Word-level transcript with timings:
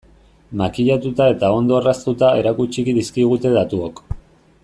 Makillatuta 0.61 1.27
eta 1.33 1.51
ondo 1.57 1.77
orraztuta 1.81 2.31
erakutsi 2.41 2.85
dizkigute 2.99 3.55
datuok. 3.59 4.03